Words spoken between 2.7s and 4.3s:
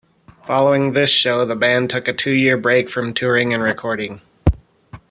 from touring and recording.